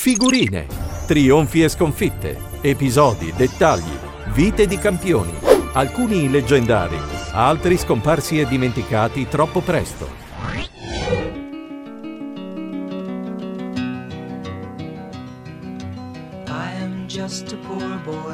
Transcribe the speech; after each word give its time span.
Figurine, 0.00 0.66
trionfi 1.06 1.62
e 1.62 1.68
sconfitte, 1.68 2.34
episodi, 2.62 3.34
dettagli, 3.36 3.92
vite 4.32 4.66
di 4.66 4.78
campioni, 4.78 5.30
alcuni 5.74 6.30
leggendari, 6.30 6.96
altri 7.32 7.76
scomparsi 7.76 8.40
e 8.40 8.46
dimenticati 8.46 9.28
troppo 9.28 9.60
presto. 9.60 10.08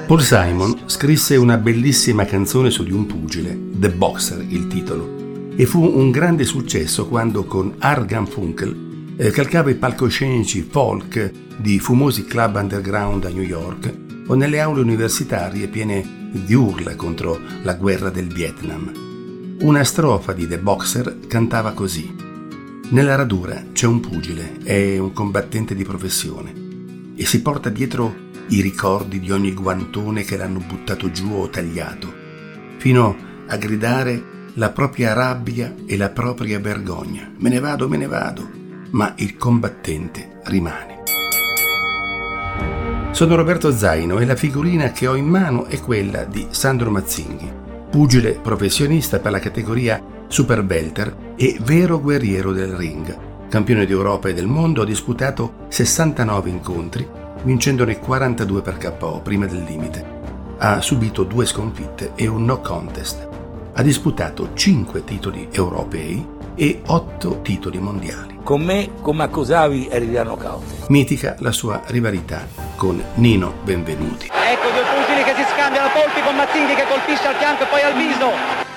Paul 0.07 0.23
Simon 0.23 0.83
scrisse 0.87 1.35
una 1.35 1.57
bellissima 1.57 2.25
canzone 2.25 2.71
su 2.71 2.85
di 2.85 2.93
un 2.93 3.07
pugile, 3.07 3.59
The 3.73 3.91
Boxer 3.91 4.41
il 4.41 4.69
titolo, 4.69 5.57
e 5.57 5.67
fu 5.67 5.83
un 5.83 6.13
grande 6.13 6.45
successo 6.45 7.09
quando 7.09 7.45
con 7.45 7.75
Art 7.79 8.29
Funkel 8.29 8.86
eh, 9.17 9.31
calcava 9.31 9.71
i 9.71 9.75
palcoscenici 9.75 10.67
folk 10.69 11.33
di 11.57 11.79
fumosi 11.79 12.25
club 12.25 12.57
underground 12.57 13.25
a 13.25 13.31
New 13.31 13.43
York 13.43 13.95
o 14.27 14.35
nelle 14.35 14.61
aule 14.61 14.81
universitarie 14.81 15.69
piene 15.69 16.29
di 16.33 16.55
urla 16.55 16.95
contro 16.97 17.41
la 17.63 17.75
guerra 17.75 18.11
del 18.11 18.27
Vietnam. 18.27 18.93
Una 19.61 19.85
strofa 19.85 20.33
di 20.33 20.47
The 20.47 20.59
Boxer 20.59 21.21
cantava 21.27 21.73
così. 21.73 22.15
Nella 22.91 23.15
radura 23.15 23.65
c'è 23.73 23.87
un 23.87 24.01
pugile, 24.01 24.59
è 24.63 24.99
un 24.99 25.13
combattente 25.13 25.75
di 25.75 25.83
professione 25.83 26.53
e 27.17 27.25
si 27.25 27.41
porta 27.41 27.71
dietro 27.71 28.25
i 28.49 28.61
ricordi 28.61 29.19
di 29.19 29.33
ogni 29.33 29.55
guantone 29.55 30.23
che 30.23 30.37
l'hanno 30.37 30.61
buttato 30.65 31.11
giù 31.11 31.33
o 31.33 31.49
tagliato, 31.49 32.13
fino 32.77 33.17
a 33.47 33.57
gridare 33.57 34.35
la 34.55 34.71
propria 34.71 35.15
rabbia 35.15 35.75
e 35.87 35.97
la 35.97 36.11
propria 36.11 36.61
vergogna. 36.61 37.33
Me 37.39 37.49
ne 37.49 37.59
vado, 37.59 37.89
me 37.89 37.97
ne 37.97 38.07
vado, 38.07 38.49
ma 38.97 39.13
il 39.17 39.37
combattente 39.37 40.41
rimane. 40.45 41.03
Sono 43.11 43.37
Roberto 43.37 43.71
Zaino 43.71 44.19
e 44.19 44.25
la 44.25 44.37
figurina 44.37 44.91
che 44.91 45.07
ho 45.07 45.15
in 45.15 45.27
mano 45.27 45.67
è 45.67 45.79
quella 45.81 46.25
di 46.25 46.47
Sandro 46.51 46.91
Mazzinghi, 46.91 47.51
pugile 47.91 48.33
professionista 48.43 49.19
per 49.19 49.33
la 49.33 49.39
categoria 49.39 50.03
Super 50.29 50.61
Welter 50.61 51.35
e 51.37 51.59
vero 51.63 52.01
guerriero 52.01 52.53
del 52.53 52.75
ring. 52.75 53.17
Campione 53.49 53.85
d'Europa 53.85 54.29
e 54.29 54.35
del 54.35 54.47
mondo, 54.47 54.83
ha 54.83 54.87
disputato 54.87 55.67
69 55.69 56.49
incontri, 56.51 57.07
vincendone 57.43 57.99
42 57.99 58.63
per 58.63 58.79
KO 58.79 59.21
prima 59.23 59.45
del 59.47 59.63
limite. 59.63 60.15
Ha 60.59 60.81
subito 60.81 61.25
due 61.25 61.45
sconfitte 61.45 62.13
e 62.15 62.27
un 62.27 62.47
no 62.47 62.61
contest. 62.61 63.29
Ha 63.75 63.83
disputato 63.83 64.51
5 64.55 65.05
titoli 65.05 65.49
europei 65.51 66.27
e 66.55 66.81
8 66.87 67.41
titoli 67.43 67.79
mondiali. 67.79 68.36
Con 68.47 68.63
me, 68.63 68.91
come 69.01 69.25
accusavi, 69.25 69.89
eri 69.91 70.13
da 70.13 70.23
knockout. 70.23 70.87
Mitica 70.87 71.35
la 71.41 71.51
sua 71.51 71.83
rivalità 71.87 72.47
con 72.77 73.03
Nino 73.15 73.55
Benvenuti. 73.65 74.27
Ecco 74.27 74.69
due 74.71 74.85
pugili 74.85 75.25
che 75.25 75.35
si 75.35 75.43
scambiano 75.53 75.89
colpi 75.91 76.23
con 76.25 76.37
Mazzinghi 76.37 76.75
che 76.77 76.85
colpisce 76.89 77.27
al 77.27 77.35
fianco 77.35 77.65
e 77.65 77.67
poi 77.67 77.83
al 77.83 77.95
viso. 77.95 78.31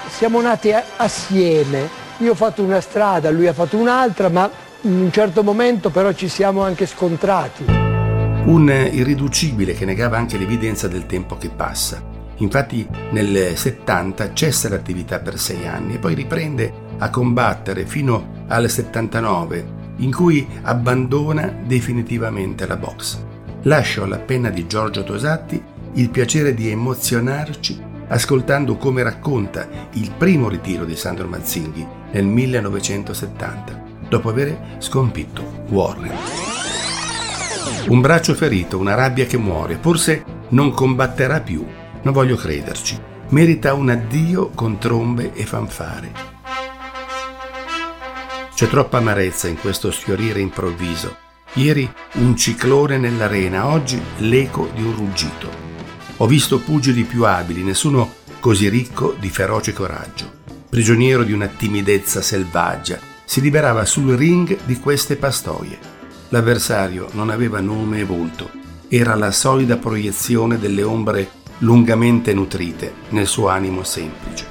Siamo 0.07 0.41
nati 0.41 0.73
assieme. 0.97 1.87
Io 2.17 2.31
ho 2.31 2.33
fatto 2.33 2.63
una 2.63 2.81
strada, 2.81 3.29
lui 3.29 3.45
ha 3.45 3.53
fatto 3.53 3.77
un'altra, 3.77 4.29
ma 4.29 4.49
in 4.81 5.01
un 5.01 5.11
certo 5.11 5.43
momento 5.43 5.91
però 5.91 6.13
ci 6.13 6.29
siamo 6.29 6.63
anche 6.63 6.87
scontrati. 6.87 7.65
Un 7.65 8.69
irriducibile 8.91 9.75
che 9.75 9.85
negava 9.85 10.17
anche 10.17 10.39
l'evidenza 10.39 10.87
del 10.87 11.05
tempo 11.05 11.37
che 11.37 11.49
passa. 11.49 12.01
Infatti 12.37 12.87
nel 13.11 13.55
70 13.55 14.33
cessa 14.33 14.67
l'attività 14.67 15.19
per 15.19 15.37
sei 15.37 15.67
anni 15.67 15.93
e 15.93 15.97
poi 15.99 16.15
riprende 16.15 16.88
a 16.99 17.09
combattere 17.09 17.85
fino 17.85 18.45
al 18.47 18.69
79, 18.69 19.77
in 19.97 20.13
cui 20.13 20.47
abbandona 20.61 21.53
definitivamente 21.65 22.67
la 22.67 22.77
box. 22.77 23.19
Lascio 23.63 24.03
alla 24.03 24.19
penna 24.19 24.49
di 24.49 24.67
Giorgio 24.67 25.03
Tosatti 25.03 25.61
il 25.93 26.09
piacere 26.09 26.53
di 26.53 26.69
emozionarci 26.69 27.87
ascoltando 28.09 28.75
come 28.77 29.03
racconta 29.03 29.67
il 29.93 30.11
primo 30.17 30.49
ritiro 30.49 30.85
di 30.85 30.95
Sandro 30.95 31.27
Mazzinghi 31.27 31.85
nel 32.11 32.25
1970, 32.25 33.83
dopo 34.07 34.29
aver 34.29 34.77
sconfitto 34.79 35.65
Warren. 35.69 36.15
Un 37.87 38.01
braccio 38.01 38.33
ferito, 38.33 38.77
una 38.77 38.95
rabbia 38.95 39.25
che 39.25 39.37
muore, 39.37 39.77
forse 39.79 40.23
non 40.49 40.71
combatterà 40.71 41.41
più, 41.41 41.65
non 42.01 42.13
voglio 42.13 42.35
crederci. 42.35 42.99
Merita 43.29 43.73
un 43.73 43.89
addio 43.89 44.49
con 44.55 44.79
trombe 44.79 45.33
e 45.33 45.45
fanfare. 45.45 46.38
C'è 48.59 48.67
troppa 48.67 48.97
amarezza 48.97 49.47
in 49.47 49.57
questo 49.57 49.89
sfiorire 49.89 50.41
improvviso. 50.41 51.15
Ieri 51.53 51.89
un 52.15 52.35
ciclone 52.35 52.97
nell'arena, 52.97 53.67
oggi 53.67 53.97
l'eco 54.17 54.69
di 54.75 54.83
un 54.83 54.93
ruggito. 54.93 55.49
Ho 56.17 56.27
visto 56.27 56.59
pugili 56.59 57.05
più 57.05 57.23
abili, 57.23 57.63
nessuno 57.63 58.15
così 58.41 58.67
ricco 58.67 59.15
di 59.17 59.29
feroce 59.29 59.71
coraggio. 59.71 60.29
Prigioniero 60.69 61.23
di 61.23 61.31
una 61.31 61.47
timidezza 61.47 62.21
selvaggia, 62.21 62.99
si 63.23 63.39
liberava 63.39 63.85
sul 63.85 64.17
ring 64.17 64.57
di 64.65 64.77
queste 64.77 65.15
pastoie. 65.15 65.79
L'avversario 66.27 67.07
non 67.13 67.29
aveva 67.29 67.61
nome 67.61 67.99
e 67.99 68.03
volto, 68.03 68.51
era 68.89 69.15
la 69.15 69.31
solida 69.31 69.77
proiezione 69.77 70.59
delle 70.59 70.83
ombre 70.83 71.31
lungamente 71.59 72.33
nutrite 72.33 72.93
nel 73.11 73.25
suo 73.25 73.47
animo 73.47 73.85
semplice. 73.85 74.45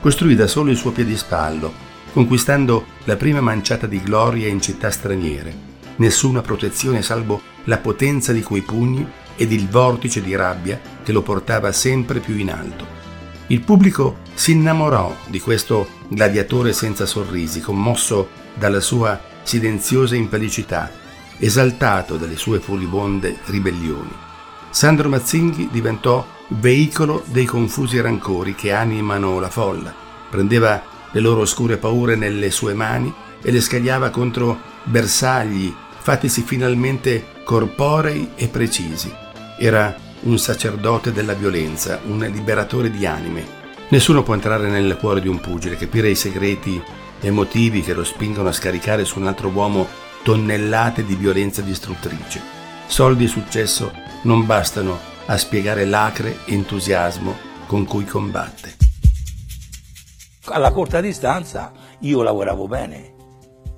Costruì 0.00 0.34
da 0.34 0.48
solo 0.48 0.72
il 0.72 0.76
suo 0.76 0.90
piedispallo, 0.90 1.83
conquistando 2.14 2.86
la 3.06 3.16
prima 3.16 3.40
manciata 3.40 3.88
di 3.88 4.00
gloria 4.00 4.46
in 4.46 4.60
città 4.60 4.88
straniere. 4.88 5.52
Nessuna 5.96 6.42
protezione 6.42 7.02
salvo 7.02 7.42
la 7.64 7.78
potenza 7.78 8.32
di 8.32 8.40
quei 8.40 8.60
pugni 8.60 9.04
ed 9.34 9.50
il 9.50 9.68
vortice 9.68 10.22
di 10.22 10.36
rabbia 10.36 10.80
che 11.02 11.10
lo 11.10 11.22
portava 11.22 11.72
sempre 11.72 12.20
più 12.20 12.36
in 12.36 12.52
alto. 12.52 12.86
Il 13.48 13.62
pubblico 13.62 14.18
si 14.32 14.52
innamorò 14.52 15.12
di 15.26 15.40
questo 15.40 15.88
gladiatore 16.06 16.72
senza 16.72 17.04
sorrisi, 17.04 17.60
commosso 17.60 18.28
dalla 18.54 18.80
sua 18.80 19.20
silenziosa 19.42 20.14
infelicità, 20.14 20.92
esaltato 21.38 22.16
dalle 22.16 22.36
sue 22.36 22.60
furibonde 22.60 23.38
ribellioni. 23.46 24.12
Sandro 24.70 25.08
Mazzinghi 25.08 25.68
diventò 25.72 26.24
veicolo 26.46 27.24
dei 27.26 27.44
confusi 27.44 28.00
rancori 28.00 28.54
che 28.54 28.72
animano 28.72 29.40
la 29.40 29.50
folla. 29.50 29.92
Prendeva 30.30 30.93
le 31.14 31.20
loro 31.20 31.42
oscure 31.42 31.76
paure 31.76 32.16
nelle 32.16 32.50
sue 32.50 32.74
mani 32.74 33.12
e 33.40 33.52
le 33.52 33.60
scagliava 33.60 34.10
contro 34.10 34.58
bersagli 34.82 35.72
fattisi 36.04 36.42
finalmente 36.42 37.24
corporei 37.44 38.32
e 38.34 38.48
precisi. 38.48 39.12
Era 39.58 39.96
un 40.22 40.38
sacerdote 40.38 41.12
della 41.12 41.34
violenza, 41.34 42.00
un 42.06 42.18
liberatore 42.18 42.90
di 42.90 43.06
anime. 43.06 43.62
Nessuno 43.88 44.22
può 44.22 44.34
entrare 44.34 44.68
nel 44.68 44.96
cuore 44.98 45.20
di 45.20 45.28
un 45.28 45.40
pugile, 45.40 45.76
capire 45.76 46.10
i 46.10 46.16
segreti 46.16 46.82
e 47.20 47.30
motivi 47.30 47.82
che 47.82 47.94
lo 47.94 48.04
spingono 48.04 48.48
a 48.48 48.52
scaricare 48.52 49.04
su 49.04 49.18
un 49.20 49.28
altro 49.28 49.48
uomo 49.48 49.86
tonnellate 50.22 51.04
di 51.04 51.14
violenza 51.14 51.62
distruttrice. 51.62 52.40
Soldi 52.86 53.24
e 53.24 53.28
successo 53.28 53.92
non 54.22 54.44
bastano 54.44 54.98
a 55.26 55.36
spiegare 55.36 55.84
l'acre 55.84 56.38
entusiasmo 56.46 57.36
con 57.66 57.84
cui 57.84 58.04
combatte. 58.04 58.83
Alla 60.48 60.72
corta 60.72 61.00
distanza 61.00 61.72
io 62.00 62.22
lavoravo 62.22 62.68
bene, 62.68 63.14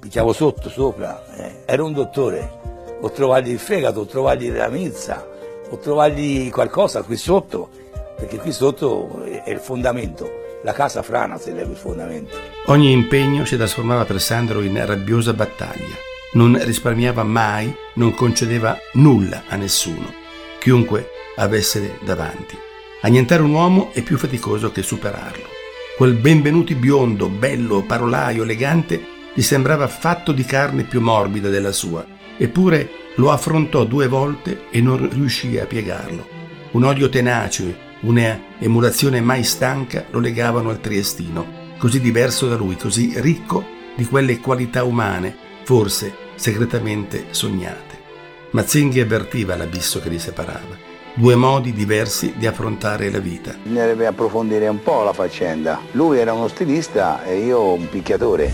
picchiavo 0.01 0.33
sotto, 0.33 0.69
sopra, 0.69 1.25
eh. 1.37 1.63
ero 1.65 1.85
un 1.85 1.93
dottore, 1.93 2.99
o 3.01 3.09
trovargli 3.13 3.51
il 3.51 3.61
fegato, 3.61 4.01
o 4.01 4.07
trovargli 4.07 4.51
la 4.51 4.69
milza, 4.69 5.25
o 5.71 5.79
trovargli 5.79 6.51
qualcosa 6.51 7.03
qui 7.03 7.17
sotto, 7.17 7.71
perché 8.17 8.39
qui 8.39 8.51
sotto 8.51 9.23
è 9.23 9.49
il 9.49 9.61
fondamento, 9.61 10.29
la 10.65 10.73
casa 10.73 11.03
frana 11.03 11.39
se 11.39 11.53
leva 11.53 11.71
il 11.71 11.77
fondamento. 11.77 12.35
Ogni 12.67 12.91
impegno 12.91 13.45
si 13.45 13.57
trasformava 13.57 14.05
per 14.05 14.21
Sandro 14.21 14.61
in 14.61 14.85
rabbiosa 14.85 15.33
battaglia. 15.33 15.95
Non 16.33 16.59
risparmiava 16.61 17.23
mai, 17.23 17.73
non 17.95 18.13
concedeva 18.13 18.77
nulla 18.95 19.45
a 19.47 19.55
nessuno, 19.55 20.13
chiunque 20.59 21.11
avesse 21.37 21.99
davanti. 22.03 22.59
Annientare 23.03 23.43
un 23.43 23.53
uomo 23.53 23.91
è 23.93 24.03
più 24.03 24.19
faticoso 24.19 24.73
che 24.73 24.83
superarlo. 24.83 25.56
Quel 25.97 26.13
benvenuti 26.13 26.75
biondo, 26.75 27.31
bello, 27.31 27.81
parolaio, 27.81 28.43
elegante, 28.43 29.03
gli 29.33 29.41
sembrava 29.41 29.89
fatto 29.89 30.33
di 30.33 30.45
carne 30.45 30.83
più 30.83 31.01
morbida 31.01 31.49
della 31.49 31.73
sua, 31.73 32.05
eppure 32.37 32.91
lo 33.15 33.31
affrontò 33.31 33.85
due 33.85 34.07
volte 34.07 34.67
e 34.69 34.83
non 34.83 35.09
riuscì 35.09 35.57
a 35.57 35.65
piegarlo. 35.65 36.29
Un 36.73 36.85
odio 36.85 37.09
tenace, 37.09 37.79
una 38.01 38.39
emulazione 38.59 39.23
mai 39.23 39.43
stanca 39.43 40.05
lo 40.11 40.19
legavano 40.19 40.69
al 40.69 40.83
triestino, 40.83 41.75
così 41.79 41.99
diverso 41.99 42.47
da 42.47 42.57
lui, 42.57 42.77
così 42.77 43.15
ricco 43.17 43.65
di 43.97 44.05
quelle 44.05 44.39
qualità 44.39 44.85
umane, 44.85 45.35
forse 45.65 46.15
segretamente 46.35 47.29
sognate. 47.31 48.03
Mazzinghi 48.51 49.01
avvertiva 49.01 49.57
l'abisso 49.57 49.99
che 50.01 50.11
li 50.11 50.19
separava 50.19 50.86
due 51.17 51.35
modi 51.35 51.73
diversi 51.73 52.35
di 52.37 52.47
affrontare 52.47 53.11
la 53.11 53.19
vita. 53.19 53.55
Bisognerebbe 53.63 54.07
approfondire 54.07 54.69
un 54.69 54.83
po' 54.83 55.03
la 55.03 55.15
faccenda. 55.15 55.81
Lui 55.93 56.19
era 56.19 56.35
uno 56.35 56.49
stilista 56.49 57.25
e 57.25 57.39
io 57.39 57.73
un 57.73 57.89
picchiatore. 57.89 58.53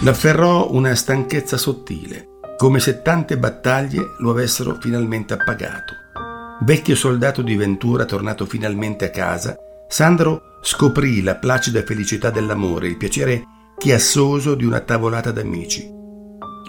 L'afferrò 0.00 0.72
una 0.72 0.94
stanchezza 0.94 1.56
sottile. 1.56 2.26
come 2.62 2.78
se 2.78 3.02
tante 3.02 3.38
battaglie 3.38 4.14
lo 4.18 4.30
avessero 4.30 4.76
finalmente 4.78 5.32
appagato. 5.32 5.94
Vecchio 6.60 6.94
soldato 6.94 7.42
di 7.42 7.56
Ventura 7.56 8.04
tornato 8.04 8.46
finalmente 8.46 9.06
a 9.06 9.10
casa, 9.10 9.56
Sandro 9.88 10.58
scoprì 10.62 11.22
la 11.22 11.34
placida 11.34 11.82
felicità 11.82 12.30
dell'amore, 12.30 12.86
il 12.86 12.96
piacere 12.96 13.42
chiassoso 13.76 14.54
di 14.54 14.64
una 14.64 14.78
tavolata 14.78 15.32
d'amici, 15.32 15.90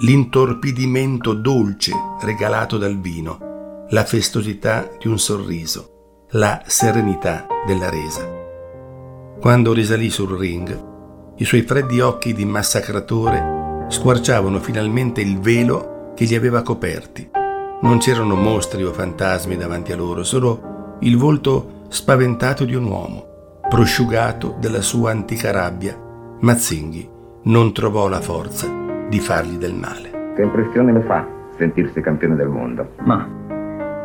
l'intorpidimento 0.01 1.33
dolce 1.33 1.91
regalato 2.23 2.79
dal 2.79 2.99
vino, 2.99 3.52
la 3.89 4.03
festosità 4.05 4.89
di 4.99 5.07
un 5.07 5.19
sorriso, 5.19 6.25
la 6.31 6.61
serenità 6.65 7.45
della 7.65 7.89
resa. 7.89 8.27
Quando 9.39 9.73
risalì 9.73 10.09
sul 10.09 10.37
ring, 10.37 10.91
i 11.37 11.45
suoi 11.45 11.63
freddi 11.63 11.99
occhi 11.99 12.33
di 12.33 12.45
massacratore 12.45 13.85
squarciavano 13.89 14.59
finalmente 14.59 15.21
il 15.21 15.39
velo 15.39 16.11
che 16.15 16.25
li 16.25 16.35
aveva 16.35 16.61
coperti. 16.61 17.29
Non 17.81 17.97
c'erano 17.99 18.35
mostri 18.35 18.83
o 18.83 18.93
fantasmi 18.93 19.57
davanti 19.57 19.91
a 19.91 19.95
loro, 19.95 20.23
solo 20.23 20.97
il 21.01 21.17
volto 21.17 21.85
spaventato 21.89 22.65
di 22.65 22.75
un 22.75 22.85
uomo, 22.85 23.59
prosciugato 23.69 24.55
della 24.59 24.81
sua 24.81 25.11
antica 25.11 25.51
rabbia 25.51 25.99
Mazzinghi 26.39 27.09
non 27.43 27.73
trovò 27.73 28.07
la 28.07 28.19
forza 28.19 28.67
di 29.09 29.19
fargli 29.19 29.55
del 29.55 29.73
male. 29.73 30.33
Che 30.35 30.41
impressione 30.41 30.91
mi 30.91 31.01
fa 31.03 31.25
sentirsi 31.57 32.01
campione 32.01 32.35
del 32.35 32.47
mondo? 32.47 32.89
Ma 33.05 33.27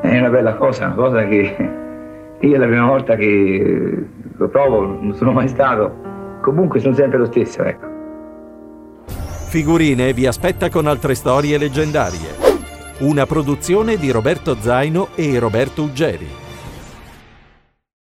è 0.08 0.18
una 0.18 0.30
bella 0.30 0.54
cosa, 0.54 0.86
una 0.86 0.94
cosa 0.94 1.26
che 1.26 1.56
io 2.40 2.54
è 2.54 2.58
la 2.58 2.66
prima 2.66 2.86
volta 2.86 3.16
che 3.16 4.06
lo 4.36 4.48
provo, 4.48 4.86
non 4.86 5.14
sono 5.14 5.32
mai 5.32 5.48
stato. 5.48 6.06
Comunque 6.40 6.80
sono 6.80 6.94
sempre 6.94 7.18
lo 7.18 7.26
stesso, 7.26 7.62
ecco. 7.62 7.86
Figurine 9.48 10.12
vi 10.12 10.26
aspetta 10.26 10.68
con 10.70 10.86
altre 10.86 11.14
storie 11.14 11.58
leggendarie. 11.58 12.46
Una 12.98 13.26
produzione 13.26 13.96
di 13.96 14.10
Roberto 14.10 14.56
Zaino 14.56 15.08
e 15.14 15.38
Roberto 15.38 15.82
Uggeri. 15.82 16.47